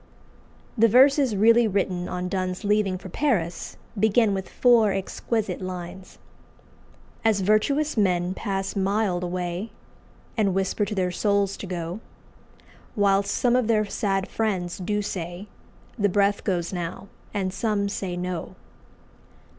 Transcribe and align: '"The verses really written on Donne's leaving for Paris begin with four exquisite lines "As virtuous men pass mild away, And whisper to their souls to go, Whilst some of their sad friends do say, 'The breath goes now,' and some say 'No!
'"The 0.79 0.87
verses 0.87 1.35
really 1.35 1.67
written 1.67 2.09
on 2.09 2.27
Donne's 2.27 2.63
leaving 2.63 2.97
for 2.97 3.07
Paris 3.09 3.77
begin 3.99 4.33
with 4.33 4.49
four 4.49 4.91
exquisite 4.93 5.61
lines 5.61 6.17
"As 7.23 7.41
virtuous 7.41 7.95
men 7.97 8.33
pass 8.33 8.75
mild 8.75 9.23
away, 9.23 9.69
And 10.35 10.55
whisper 10.55 10.85
to 10.85 10.95
their 10.95 11.11
souls 11.11 11.55
to 11.57 11.67
go, 11.67 11.99
Whilst 12.95 13.29
some 13.29 13.55
of 13.55 13.67
their 13.67 13.85
sad 13.85 14.27
friends 14.27 14.79
do 14.79 15.03
say, 15.03 15.47
'The 15.99 16.09
breath 16.09 16.43
goes 16.43 16.73
now,' 16.73 17.07
and 17.31 17.53
some 17.53 17.87
say 17.87 18.17
'No! 18.17 18.55